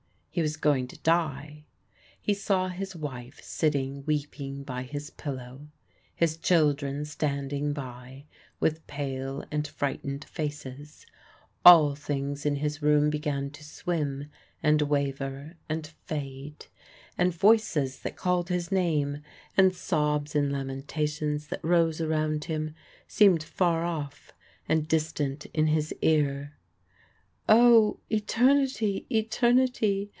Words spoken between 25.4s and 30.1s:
in his ear. "O eternity, eternity!